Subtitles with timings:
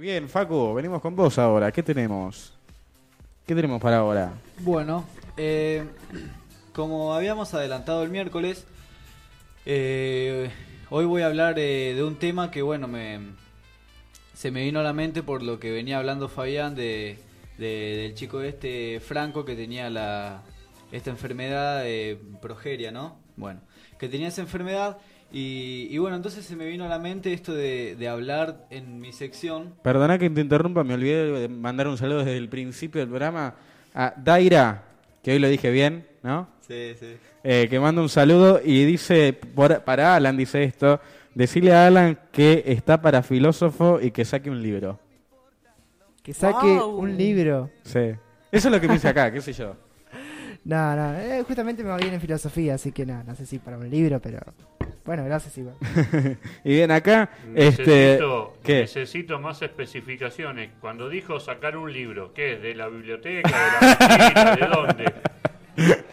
[0.00, 1.72] Bien, Facu, venimos con vos ahora.
[1.72, 2.52] ¿Qué tenemos?
[3.46, 4.32] ¿Qué tenemos para ahora?
[4.60, 5.04] Bueno,
[5.36, 5.84] eh,
[6.72, 8.64] como habíamos adelantado el miércoles,
[9.66, 10.50] eh,
[10.90, 13.18] hoy voy a hablar eh, de un tema que, bueno, me,
[14.34, 17.18] se me vino a la mente por lo que venía hablando Fabián de,
[17.56, 20.42] de- del chico este Franco que tenía la
[20.92, 23.16] esta enfermedad de progeria, ¿no?
[23.36, 23.60] Bueno,
[23.98, 24.98] que tenía esa enfermedad
[25.30, 28.98] y, y bueno, entonces se me vino a la mente esto de, de hablar en
[28.98, 33.00] mi sección Perdona que te interrumpa, me olvidé de mandar un saludo desde el principio
[33.00, 33.54] del programa
[33.94, 34.84] a Daira,
[35.22, 36.48] que hoy lo dije bien, ¿no?
[36.66, 37.16] Sí, sí.
[37.44, 41.00] Eh, que manda un saludo y dice, por- para Alan dice esto,
[41.34, 44.98] decirle a Alan que está para filósofo y que saque un libro.
[46.22, 46.98] Que saque Wow.
[46.98, 47.70] un libro.
[47.84, 48.12] Sí.
[48.52, 49.74] Eso es lo que me dice acá, qué sé yo.
[50.64, 53.58] No, no, eh, justamente me va bien en filosofía, así que no, no sé si
[53.58, 54.40] para un libro, pero
[55.08, 55.74] bueno, gracias igual.
[56.64, 57.82] Y bien, acá, este...
[57.86, 58.80] Necesito, ¿Qué?
[58.82, 60.70] necesito más especificaciones.
[60.82, 62.58] Cuando dijo sacar un libro, ¿qué?
[62.58, 63.48] ¿De la biblioteca?
[63.48, 64.56] ¿De la?
[64.56, 65.12] ¿De dónde?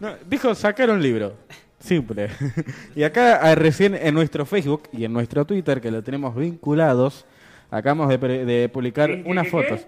[0.00, 1.34] No, dijo sacar un libro.
[1.78, 2.28] Simple.
[2.94, 7.24] y acá ah, recién en nuestro Facebook y en nuestro Twitter, que lo tenemos vinculados,
[7.70, 9.86] acabamos de, pre- de publicar ¿Vin- unas qué, fotos.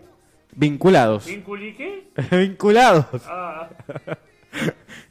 [0.52, 1.26] Vinculados.
[1.26, 2.04] ¿Vinculi qué?
[2.30, 3.06] vinculados.
[3.26, 3.68] Ah,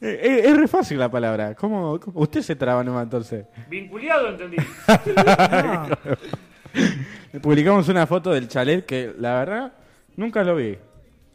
[0.46, 1.54] es re fácil la palabra.
[1.54, 3.44] ¿Cómo, cómo- Usted se traba nomás entonces.
[3.68, 4.56] vinculado, entendí.
[7.42, 9.72] Publicamos una foto del chalet que la verdad
[10.16, 10.76] nunca lo vi.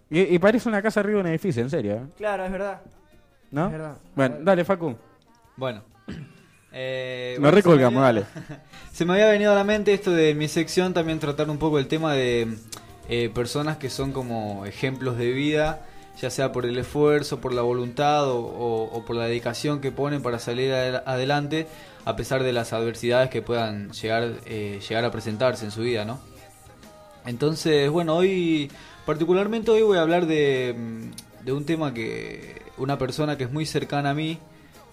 [0.09, 1.93] Y, y parece una casa arriba de un edificio, en serio.
[1.95, 2.01] ¿eh?
[2.17, 2.81] Claro, es verdad.
[3.51, 3.65] ¿No?
[3.67, 3.97] Es verdad.
[4.15, 4.95] Bueno, dale, Facu.
[5.55, 5.83] Bueno.
[6.71, 8.25] Eh, Nos bueno, recolgamos, se me dale.
[8.35, 11.57] había- Se me había venido a la mente esto de mi sección, también tratar un
[11.57, 12.47] poco el tema de
[13.09, 15.81] eh, personas que son como ejemplos de vida,
[16.21, 20.39] ya sea por el esfuerzo, por la voluntad o, por la dedicación que ponen para
[20.39, 21.67] salir adel- adelante,
[22.05, 26.05] a pesar de las adversidades que puedan llegar, eh, llegar a presentarse en su vida,
[26.05, 26.19] ¿no?
[27.25, 28.71] Entonces, bueno, hoy,
[29.05, 33.51] particularmente hoy voy a hablar de, mm, de un tema que una persona que es
[33.51, 34.39] muy cercana a mí,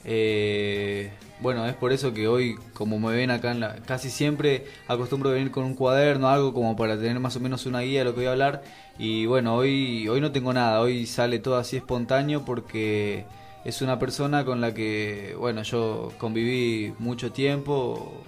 [0.07, 4.65] eh, bueno, es por eso que hoy, como me ven acá, en la, casi siempre
[4.89, 7.99] acostumbro a venir con un cuaderno, algo como para tener más o menos una guía
[8.01, 8.63] de lo que voy a hablar.
[8.99, 13.27] Y bueno, hoy, hoy no tengo nada, hoy sale todo así espontáneo porque
[13.65, 18.25] es una persona con la que, bueno, yo conviví mucho tiempo,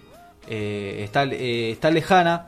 [0.48, 2.46] eh, está, eh, está lejana,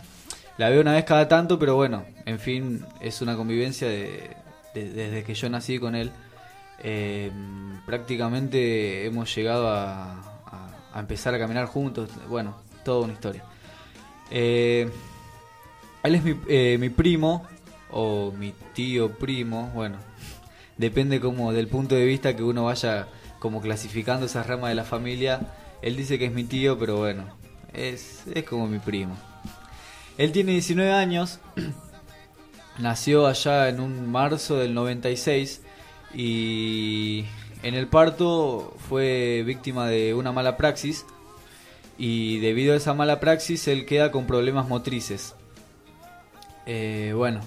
[0.58, 4.30] la veo una vez cada tanto, pero bueno, en fin, es una convivencia de,
[4.74, 6.10] de- desde que yo nací con él.
[6.82, 7.30] Eh,
[7.86, 10.30] prácticamente hemos llegado a
[10.96, 13.44] empezar a caminar juntos, bueno, toda una historia.
[14.30, 14.90] Eh,
[16.02, 17.46] él es mi, eh, mi primo,
[17.90, 19.96] o mi tío primo, bueno,
[20.76, 23.08] depende como del punto de vista que uno vaya
[23.38, 25.40] como clasificando esas ramas de la familia.
[25.82, 27.24] Él dice que es mi tío, pero bueno,
[27.72, 29.16] es, es como mi primo.
[30.18, 31.40] Él tiene 19 años,
[32.78, 35.62] nació allá en un marzo del 96
[36.14, 37.24] y
[37.62, 41.04] en el parto fue víctima de una mala praxis
[41.98, 45.34] y debido a esa mala praxis él queda con problemas motrices.
[46.66, 47.40] Eh, bueno,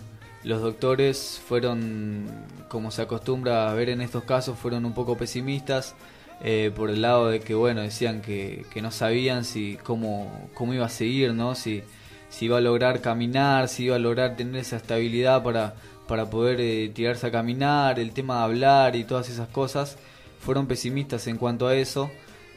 [0.43, 2.27] los doctores fueron,
[2.67, 5.95] como se acostumbra a ver en estos casos, fueron un poco pesimistas
[6.41, 10.73] eh, por el lado de que, bueno, decían que, que no sabían si cómo, cómo
[10.73, 11.55] iba a seguir, ¿no?
[11.55, 11.83] Si,
[12.29, 15.75] si iba a lograr caminar, si iba a lograr tener esa estabilidad para,
[16.07, 19.97] para poder eh, tirarse a caminar, el tema de hablar y todas esas cosas.
[20.39, 22.11] Fueron pesimistas en cuanto a eso.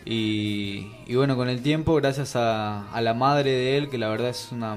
[0.04, 4.52] Y, bueno, con el tiempo, gracias a, la madre de él, que la verdad es
[4.52, 4.76] una,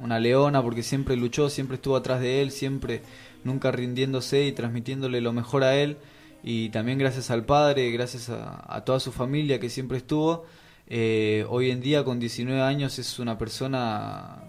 [0.00, 3.02] una leona porque siempre luchó, siempre estuvo atrás de él, siempre
[3.42, 5.98] nunca rindiéndose y transmitiéndole lo mejor a él.
[6.44, 10.44] Y también gracias al padre, gracias a, a toda su familia que siempre estuvo.
[10.86, 14.44] eh, hoy en día con 19 años es una persona,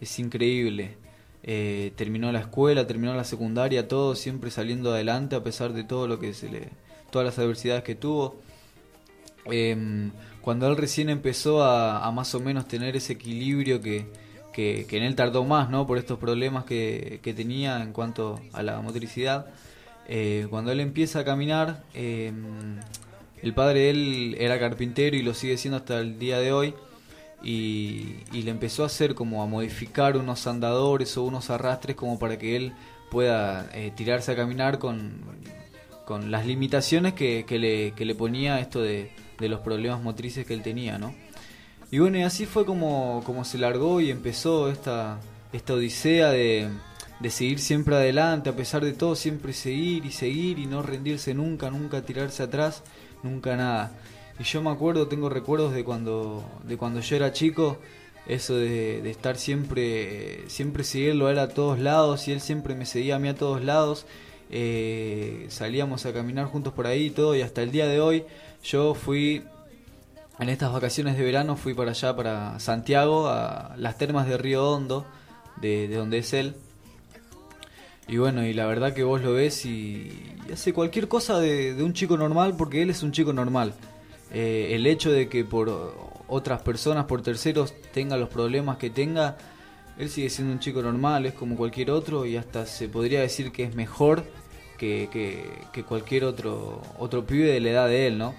[0.00, 0.96] es increíble.
[1.42, 6.06] Eh, terminó la escuela, terminó la secundaria, todo siempre saliendo adelante a pesar de todo
[6.06, 6.68] lo que se le,
[7.10, 8.36] todas las adversidades que tuvo.
[9.46, 10.10] Em,
[10.42, 14.06] cuando él recién empezó a, más o menos tener ese equilibrio que,
[14.52, 15.86] que, que en él tardó más, ¿no?
[15.86, 19.46] Por estos problemas que, que tenía en cuanto a la motricidad.
[20.12, 22.80] Eh, cuando él empieza a caminar, em,
[23.42, 26.74] el padre de él era carpintero y lo sigue siendo hasta el día de hoy.
[27.42, 32.38] Y, le empezó a hacer como a modificar unos andadores o unos arrastres como para
[32.38, 32.72] que él
[33.10, 35.20] pueda eh, tirarse a caminar con,
[36.04, 40.46] con las limitaciones que, que le, que le ponía esto de, de los problemas motrices
[40.46, 41.14] que él tenía, ¿no?
[41.90, 45.18] Y bueno, y así fue como, como se largó y empezó esta,
[45.52, 46.68] esta odisea de,
[47.20, 51.34] de seguir siempre adelante, a pesar de todo, siempre seguir y seguir y no rendirse
[51.34, 52.82] nunca, nunca tirarse atrás,
[53.22, 53.92] nunca nada.
[54.40, 57.76] Y yo me acuerdo, tengo recuerdos de cuando, de cuando yo era chico,
[58.26, 62.86] eso de, estar siempre, siempre seguirlo a él a todos lados y él siempre me
[62.86, 64.06] seguía a mí a todos lados.
[64.48, 68.24] Eh, salíamos a caminar juntos por ahí y todo y hasta el día de hoy
[68.64, 69.44] yo fui
[70.38, 74.70] en estas vacaciones de verano fui para allá, para Santiago, a las termas de Río
[74.70, 75.04] Hondo,
[75.60, 76.54] de, de donde es él.
[78.08, 81.82] Y bueno, y la verdad que vos lo ves y, y hace cualquier cosa de
[81.82, 83.74] un chico normal porque él es un chico normal.
[84.32, 85.94] Eh, el hecho de que por
[86.28, 89.36] otras personas, por terceros, tenga los problemas que tenga,
[89.98, 93.50] él sigue siendo un chico normal, es como cualquier otro y hasta se podría decir
[93.52, 94.24] que es mejor
[94.78, 95.08] que,
[95.72, 98.34] que, cualquier otro, otro pibe de la edad de él, ¿no?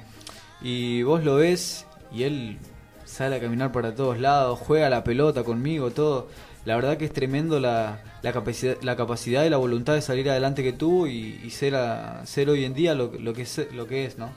[0.62, 2.58] Y vos lo ves y él
[3.06, 6.30] sale a caminar para todos lados, juega la pelota conmigo, todo.
[6.66, 10.30] La verdad que es tremendo la, la, capacidad, la capacidad y la voluntad de salir
[10.30, 14.06] adelante que tuvo y, ser, a- ser hoy en día lo, lo, que lo que
[14.06, 14.30] es, ¿no?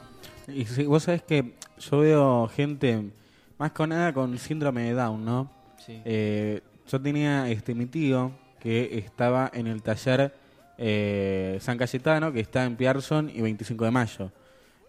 [0.48, 3.10] Y sí, vos sabés que yo veo gente,
[3.58, 5.50] más con nada con síndrome de Down, ¿no?
[5.78, 6.00] Sí.
[6.04, 6.60] Eh,
[6.90, 10.34] yo tenía este mi tío que estaba en el taller
[10.78, 14.32] eh, San Cayetano, que está en Pierson y 25 de mayo.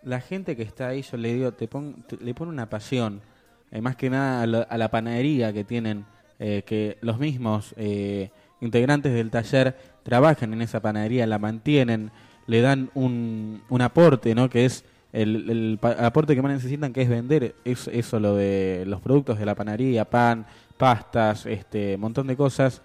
[0.03, 3.21] La gente que está ahí, yo le digo, te pon- te- le pone una pasión,
[3.71, 6.05] eh, más que nada a, la- a la panadería que tienen,
[6.39, 8.29] eh, que los mismos eh,
[8.61, 12.11] integrantes del taller trabajan en esa panadería, la mantienen,
[12.47, 14.49] le dan un, un aporte, ¿no?
[14.49, 14.85] Que es
[15.21, 19.39] el, el aporte que más necesitan, que es vender es, eso, lo de los productos
[19.39, 20.45] de la panadería, pan,
[20.77, 22.81] pastas, este, montón de cosas.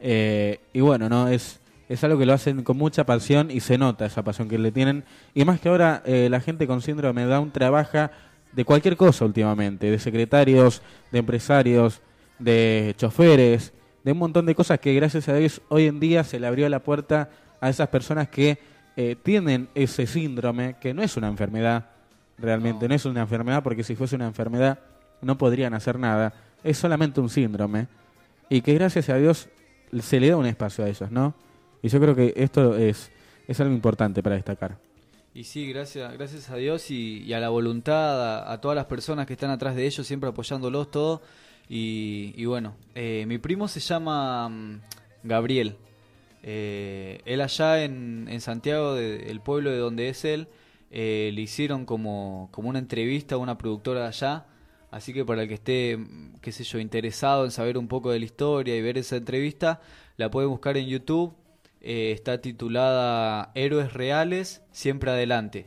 [0.00, 1.60] Eh, y bueno, no es
[1.90, 4.70] es algo que lo hacen con mucha pasión y se nota esa pasión que le
[4.70, 5.02] tienen.
[5.34, 8.12] Y más que ahora eh, la gente con síndrome de Down trabaja
[8.52, 12.00] de cualquier cosa últimamente, de secretarios, de empresarios,
[12.38, 13.72] de choferes,
[14.04, 16.68] de un montón de cosas que gracias a Dios hoy en día se le abrió
[16.68, 17.28] la puerta
[17.60, 18.58] a esas personas que
[19.02, 21.88] eh, tienen ese síndrome, que no es una enfermedad,
[22.36, 22.90] realmente no.
[22.90, 22.94] No.
[22.94, 24.78] es una enfermedad, porque si fuese una enfermedad
[25.22, 27.88] no podrían hacer nada, es solamente un síndrome,
[28.50, 29.48] y que gracias a Dios
[30.00, 31.34] se le da un espacio a ellos, ¿no?
[31.80, 33.10] Y yo creo que esto es,
[33.48, 34.76] es algo importante para destacar.
[35.32, 38.84] Y sí, gracias, gracias a Dios y, y a la voluntad, a, a todas las
[38.84, 41.22] personas que están atrás de ellos, siempre apoyándolos, todo.
[41.70, 44.80] Y, y bueno, eh, mi primo se llama mm,
[45.22, 45.76] Gabriel.
[46.42, 50.48] Eh, él allá en, Santiago, de- el pueblo de donde es él,
[50.90, 54.46] eh, le hicieron como, una entrevista a una productora de allá.
[54.90, 55.98] Así que para el que esté,
[56.40, 59.80] qué sé yo, interesado en saber un poco de la historia y ver esa entrevista,
[60.16, 61.34] la puede buscar en YouTube.
[61.80, 65.66] Eh, está titulada Héroes Reales, Siempre Adelante.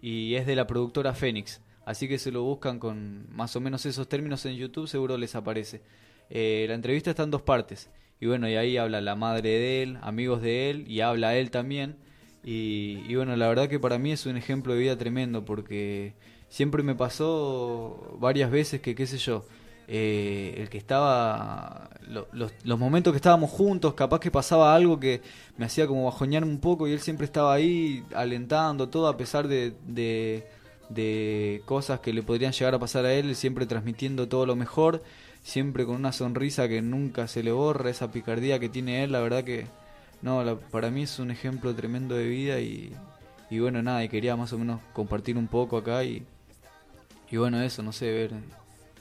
[0.00, 1.60] Y es de la productora Fénix.
[1.84, 5.34] Así que se lo buscan con más o menos esos términos en YouTube, seguro les
[5.34, 5.82] aparece.
[6.28, 7.90] La entrevista está en dos partes.
[8.20, 11.50] Y bueno, y ahí habla la madre de él, amigos de él, y habla él
[11.50, 11.96] también.
[12.42, 16.14] Y, bueno, la verdad que para mí es un ejemplo de vida tremendo, porque
[16.48, 19.44] siempre me pasó varias veces que, qué sé yo,
[19.88, 24.98] eh, el que estaba, lo- los, los momentos que estábamos juntos, capaz que pasaba algo
[25.00, 25.22] que
[25.56, 29.48] me hacía como bajoñarme un poco y él siempre estaba ahí alentando todo a pesar
[29.48, 30.46] de, de,
[30.88, 35.02] de cosas que le podrían llegar a pasar a él, siempre transmitiendo todo lo mejor,
[35.46, 39.20] siempre con una sonrisa que nunca se le borra, esa picardía que tiene él, la
[39.20, 39.66] verdad que
[40.20, 42.92] no, la- para mí es un ejemplo tremendo de vida y,
[43.48, 46.24] y bueno, nada, y quería más o menos compartir un poco acá y,
[47.30, 48.32] y bueno, eso, no sé, ver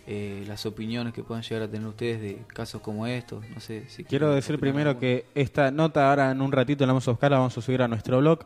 [0.05, 3.85] eh, las opiniones que puedan llegar a tener ustedes de casos como estos, no sé
[3.89, 7.31] si Quiero decir primero que esta nota ahora en un ratito la vamos a buscar,
[7.31, 8.41] la vamos a subir a nuestro blog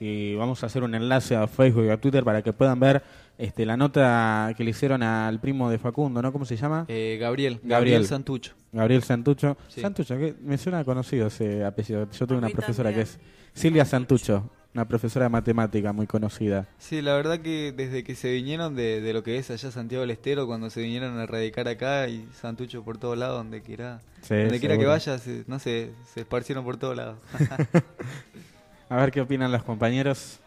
[0.00, 3.00] y vamos a hacer un enlace a Facebook y a Twitter para que puedan ver
[3.38, 6.32] este, la nota que le hicieron al primo de Facundo, ¿no?
[6.32, 6.84] ¿Cómo se llama?
[6.88, 7.68] Eh, Gabriel, Gabriel.
[7.68, 8.52] Gabriel Santucho.
[8.72, 9.56] Gabriel Santucho.
[9.68, 9.80] Sí.
[9.80, 12.08] Santucho, que me suena conocido ese apellido.
[12.10, 13.18] Yo tengo A una profesora que es
[13.52, 16.66] Silvia Santucho, una profesora de matemática muy conocida.
[16.78, 20.00] Sí, la verdad que desde que se vinieron de, de lo que es allá Santiago
[20.02, 24.00] del Estero, cuando se vinieron a radicar acá y Santucho por todos lados, donde quiera,
[24.22, 27.18] Sí, donde quiera que vaya, se- no sé, se esparcieron por todos lados.
[28.88, 30.38] A ver qué opinan los compañeros.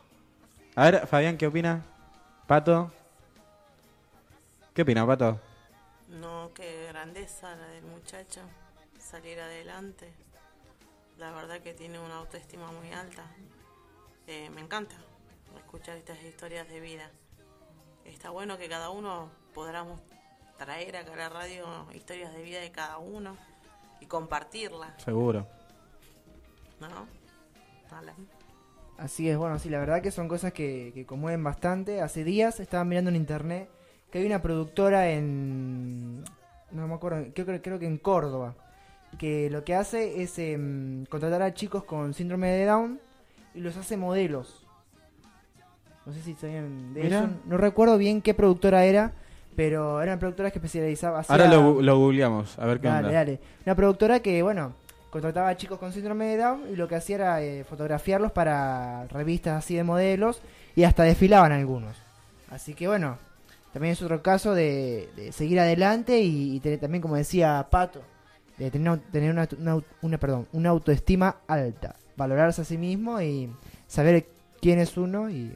[0.76, 1.82] A ver, Fabián, ¿qué opina?
[2.48, 2.90] Pato.
[4.74, 5.38] ¿Qué opina, Pato?
[6.08, 8.40] No, qué grandeza la del muchacho,
[8.98, 10.14] salir adelante.
[11.18, 13.24] La verdad que tiene una autoestima muy alta.
[14.28, 14.96] Eh, me encanta
[15.58, 17.12] escuchar estas historias de vida.
[18.06, 20.00] Está bueno que cada uno podamos
[20.58, 23.36] traer acá a la radio historias de vida de cada uno
[24.00, 25.46] y compartirlas, Seguro.
[26.80, 27.08] ¿no?
[27.94, 28.16] Alan.
[28.98, 32.02] Así es, bueno, sí, la verdad que son cosas que, que conmueven bastante.
[32.02, 33.70] Hace días estaba mirando en internet
[34.12, 36.24] que hay una productora en...
[36.72, 38.56] No me acuerdo, creo, creo que en Córdoba,
[39.18, 43.00] que lo que hace es em, contratar a chicos con síndrome de Down
[43.54, 44.66] y los hace modelos.
[46.06, 47.20] No sé si sabían de Mirá.
[47.20, 47.30] eso.
[47.46, 49.14] No recuerdo bien qué productora era,
[49.56, 51.22] pero era una productora que especializaba.
[51.28, 53.20] Ahora lo, lo googleamos, a ver qué Dale, onda.
[53.20, 53.40] dale.
[53.66, 54.74] Una productora que, bueno,
[55.10, 59.06] contrataba a chicos con síndrome de Down y lo que hacía era eh, fotografiarlos para
[59.08, 60.42] revistas así de modelos
[60.76, 61.96] y hasta desfilaban algunos.
[62.52, 63.18] Así que, bueno,
[63.74, 68.02] también es otro caso de, de seguir adelante y, y tener también, como decía Pato,
[68.58, 69.00] de tener,
[69.32, 73.52] una, una, una, perdón, una autoestima alta, valorarse a sí mismo y
[73.88, 74.28] saber
[74.62, 75.56] quién es uno y,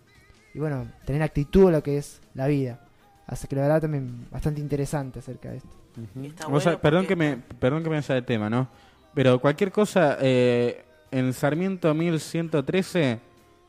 [0.53, 2.79] y, bueno, tener actitud a lo que es la vida.
[3.27, 5.70] Así que la verdad también bastante interesante acerca de esto.
[5.96, 8.67] Sabés- bueno perdón, porque- que me, perdón que me de tema, ¿no?
[9.13, 13.20] Pero cualquier cosa, eh, en Sarmiento 1113,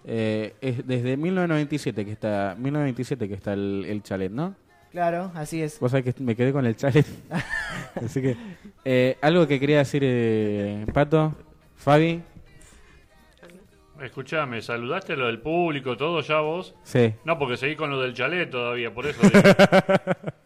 [0.05, 4.55] eh, es desde 1997 que está 1997 que está el, el chalet, ¿no?
[4.93, 5.81] Claro, así es.
[5.81, 7.07] Vos sabés que me quedé con el chalet.
[7.95, 8.37] Así que,
[8.85, 11.35] eh, algo que quería decir, eh, Pato,
[11.77, 12.23] Fabi,
[14.03, 16.75] Escuchame, ¿saludaste lo del público, todo ya vos?
[16.83, 17.15] sí.
[17.25, 19.21] No, porque seguí con lo del chalet todavía, por eso.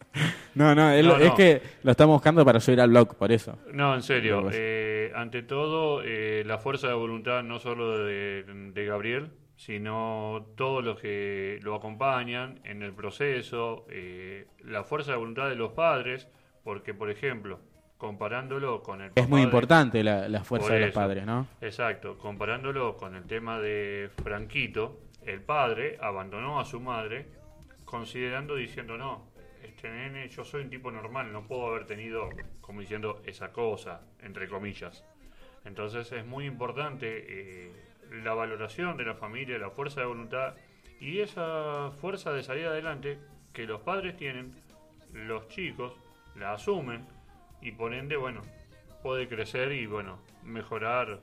[0.57, 3.59] No, no, es, No, es que lo estamos buscando para subir al blog, por eso.
[3.73, 4.49] No, en serio.
[4.53, 10.85] Eh, ante todo, eh, la fuerza de voluntad no solo de, de Gabriel, sino todos
[10.85, 16.29] los que lo acompañan en el proceso, eh, la fuerza de voluntad de los padres,
[16.65, 17.61] porque, por ejemplo,
[17.99, 19.13] comparándolo con el...
[19.15, 21.01] Es muy de- importante la, la fuerza de los eso.
[21.01, 21.47] padres, ¿no?
[21.61, 27.27] Exacto, comparándolo con el tema de Franquito, el padre abandonó a su madre
[27.85, 29.27] considerando, diciendo, no,
[29.67, 32.29] este nene, yo soy un tipo normal, no puedo haber tenido,
[32.61, 35.05] como diciendo, esa cosa, entre comillas.
[35.65, 37.73] Entonces es muy importante eh,
[38.23, 40.55] la valoración de la familia, la fuerza de voluntad
[41.01, 43.19] y esa fuerza de salir adelante
[43.53, 44.55] que los padres tienen,
[45.13, 45.95] los chicos
[46.37, 47.07] la asumen
[47.61, 48.43] y por ende, bueno,
[49.03, 51.21] puede crecer y bueno, mejorar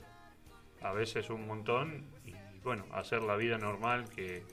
[0.81, 2.33] a veces un montón y
[2.63, 4.43] bueno, hacer la vida normal que,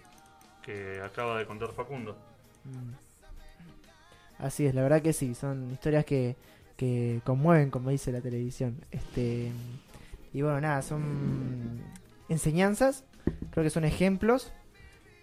[0.62, 2.16] que acaba de contar Facundo.
[4.42, 6.36] Así es, la verdad que sí, son historias que,
[6.76, 8.76] que conmueven, como dice la televisión.
[8.90, 9.50] Este
[10.32, 11.80] y bueno, nada, son
[12.28, 13.04] enseñanzas,
[13.50, 14.52] creo que son ejemplos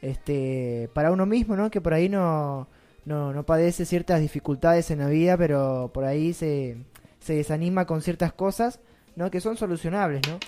[0.01, 1.71] este para uno mismo, ¿no?
[1.71, 2.67] Que por ahí no,
[3.05, 6.77] no, no padece ciertas dificultades en la vida, pero por ahí se,
[7.19, 8.79] se desanima con ciertas cosas,
[9.15, 9.31] ¿no?
[9.31, 10.39] Que son solucionables, ¿no?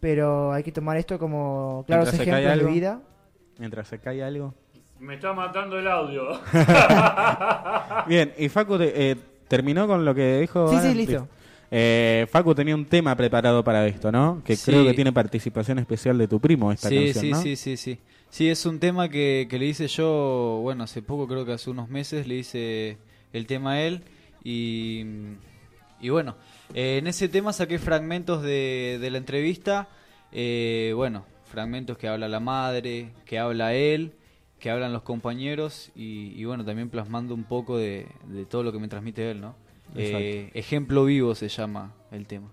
[0.00, 3.00] Pero hay que tomar esto como claros Mientras ejemplos de vida.
[3.58, 4.54] Mientras se cae algo.
[5.00, 6.40] Me está matando el audio.
[8.06, 10.68] Bien, y Facu te- eh, terminó con lo que dijo.
[10.70, 10.90] Sí, Ana?
[10.90, 11.28] sí, listo.
[11.70, 14.42] Eh, Facu tenía un tema preparado para esto, ¿no?
[14.44, 14.70] Que Sí.
[14.70, 17.42] creo que tiene participación especial de tu primo esta sí, canción, sí, ¿no?
[17.42, 17.98] sí, sí, sí.
[18.30, 21.70] Sí, es un tema que, que le hice yo, bueno, hace poco, creo que hace
[21.70, 22.98] unos meses, le hice
[23.32, 24.02] el tema a él
[24.44, 25.04] y,
[26.00, 26.36] y bueno,
[26.74, 29.88] eh, en ese tema saqué fragmentos de, de la entrevista,
[30.32, 34.12] eh, bueno, fragmentos que habla la madre, que habla él,
[34.58, 38.72] que hablan los compañeros y, y bueno, también plasmando un poco de, de todo lo
[38.72, 39.54] que me transmite él, ¿no?
[39.94, 42.48] Eh, ejemplo vivo se llama el tema.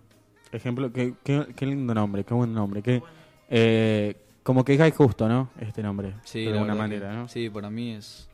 [0.51, 2.81] Ejemplo, qué, qué, qué lindo nombre, qué buen nombre.
[2.81, 3.01] Qué,
[3.50, 5.50] eh, como que cae justo, ¿no?
[5.59, 7.27] Este nombre, Sí, de alguna manera, que- ¿no?
[7.27, 8.29] Sí, para mí es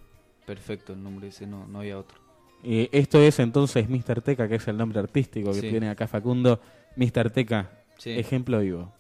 [0.46, 2.20] perfecto el nombre ese, no, no había otro.
[2.64, 4.22] Y esto es entonces Mr.
[4.22, 5.70] Teca, que es el nombre artístico que Sí.
[5.70, 6.60] tiene acá Facundo.
[6.96, 7.32] Mr.
[7.32, 8.12] Teca, Sí.
[8.12, 8.92] ejemplo vivo.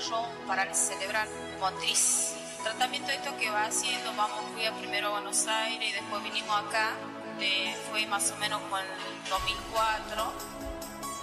[0.00, 1.28] Le agarró parálisis cerebral
[1.60, 2.34] motriz.
[2.58, 6.22] El tratamiento esto que va haciendo, vamos, fui a primero a Buenos Aires y después
[6.22, 6.94] vinimos acá,
[7.40, 10.32] eh, fue más o menos con el 2004.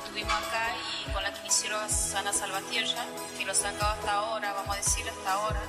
[0.04, 3.06] Estuvimos acá y con la kinesióloga Susana Salvatierra,
[3.38, 5.62] que lo sacaba hasta ahora, vamos a decir hasta ahora,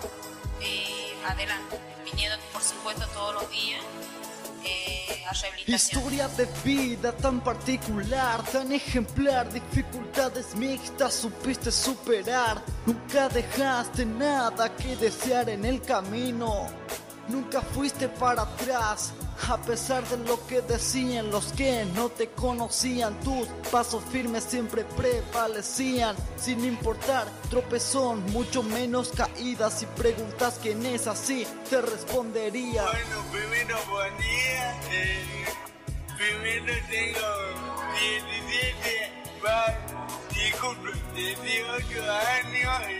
[0.60, 3.82] eh, adelante, viniendo por supuesto todos los días
[5.66, 12.62] Historia de vida tan particular, tan ejemplar, dificultades mixtas supiste superar.
[12.86, 16.66] Nunca dejaste nada que desear en el camino.
[17.28, 19.12] Nunca fuiste para atrás,
[19.46, 23.18] a pesar de lo que decían los que no te conocían.
[23.20, 29.78] Tus pasos firmes siempre prevalecían, sin importar tropezón, mucho menos caídas.
[29.78, 32.82] Si preguntas quién es así, te respondería.
[32.82, 34.80] Bueno, primero buen día.
[34.90, 35.44] Eh,
[36.16, 39.12] primero tengo 17,
[39.44, 39.76] va,
[40.32, 42.97] y cumplo 18 años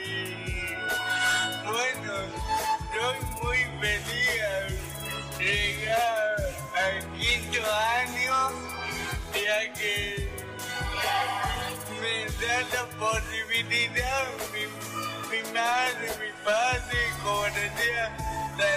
[12.63, 14.65] la posibilidad mi,
[15.31, 18.17] mi madre, mi padre, como decía
[18.57, 18.71] la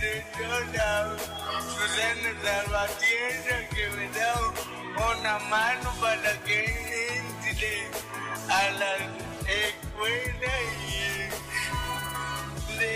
[0.00, 1.16] directora
[1.60, 4.34] Susana Salvatierra que me da
[5.10, 6.58] una mano para que
[7.18, 7.86] entre
[8.48, 8.92] a la
[9.46, 10.52] escuela
[10.86, 10.98] y
[12.78, 12.90] le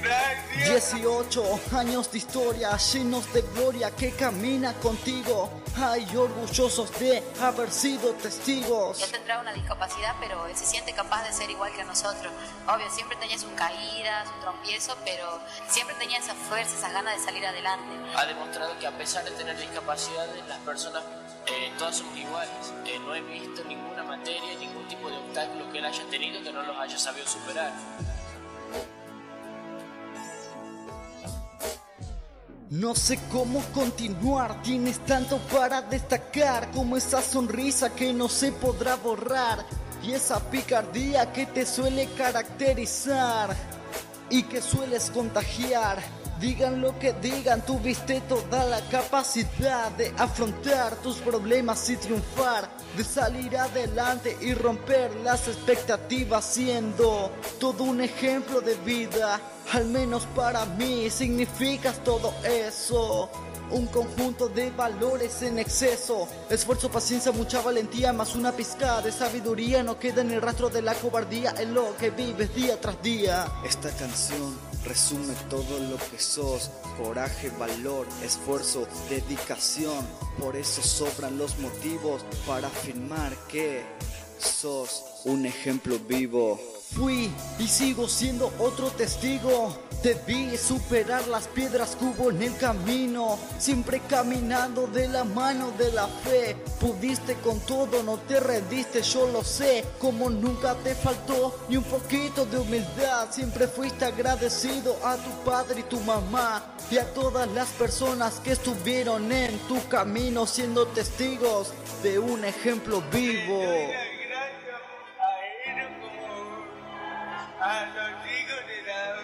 [0.00, 0.92] gracias.
[0.92, 5.50] 18 años de historia llenos de gloria que camina contigo.
[5.76, 9.02] Ay, orgullosos de haber sido testigos.
[9.02, 12.32] Él tendrá una discapacidad, pero él se siente capaz de ser igual que nosotros.
[12.68, 17.24] Obvio, siempre tenía sus caídas, sus tropiezos, pero siempre tenía esa fuerza, esas ganas de
[17.24, 17.88] salir adelante.
[18.14, 21.02] ha demostrado que a pesar de tener discapacidades, las personas
[21.46, 22.72] eh, todas somos iguales.
[22.86, 26.52] Eh, no he visto ninguna materia, ningún tipo de obstáculo que él haya tenido que
[26.52, 27.72] no los haya sabido superar.
[32.72, 38.96] No sé cómo continuar, tienes tanto para destacar como esa sonrisa que no se podrá
[38.96, 39.66] borrar
[40.02, 43.54] y esa picardía que te suele caracterizar
[44.30, 46.02] y que sueles contagiar.
[46.42, 53.04] Digan lo que digan, tuviste toda la capacidad de afrontar tus problemas y triunfar, de
[53.04, 57.30] salir adelante y romper las expectativas siendo
[57.60, 59.40] todo un ejemplo de vida.
[59.72, 63.30] Al menos para mí significas todo eso.
[63.72, 66.28] Un conjunto de valores en exceso.
[66.50, 69.82] Esfuerzo, paciencia, mucha valentía, más una pizca de sabiduría.
[69.82, 73.50] No queda en el rastro de la cobardía en lo que vives día tras día.
[73.64, 76.70] Esta canción resume todo lo que sos.
[77.02, 80.06] Coraje, valor, esfuerzo, dedicación.
[80.38, 83.82] Por eso sobran los motivos para afirmar que
[84.38, 86.60] sos un ejemplo vivo.
[86.94, 89.74] Fui y sigo siendo otro testigo.
[90.02, 95.70] Te vi superar las piedras que hubo en el camino, siempre caminando de la mano
[95.78, 96.56] de la fe.
[96.80, 99.84] Pudiste con todo, no te rendiste, yo lo sé.
[100.00, 105.80] Como nunca te faltó ni un poquito de humildad, siempre fuiste agradecido a tu padre
[105.80, 111.72] y tu mamá y a todas las personas que estuvieron en tu camino siendo testigos
[112.02, 113.62] de un ejemplo vivo.
[117.62, 119.22] A los chicos de la-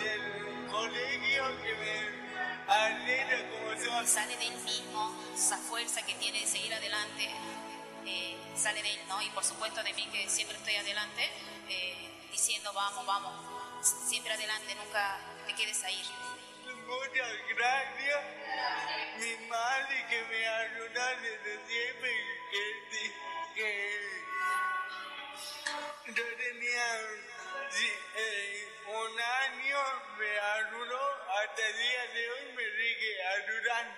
[0.00, 4.06] del colegio que me alegran como son.
[4.06, 7.30] Sale de él mismo, esa fuerza que tiene de seguir adelante,
[8.06, 9.22] eh, sale de él, ¿no?
[9.22, 11.30] Y por supuesto de mí que siempre estoy adelante,
[11.68, 16.02] eh, diciendo vamos, vamos, siempre adelante, nunca te quedes ahí.
[16.86, 18.20] Muchas gracias,
[19.18, 22.10] mi madre que me ayuda desde siempre
[22.50, 22.62] que,
[23.54, 24.18] que
[26.14, 26.86] yo tenía
[27.70, 29.78] eh, un año,
[30.18, 33.94] me ayudó, hasta el día de hoy me sigue ayudando.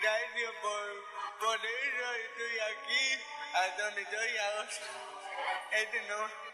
[0.00, 3.22] Gracias por, por eso estoy aquí,
[3.54, 4.68] a donde estoy ahora.
[5.72, 6.47] Este no,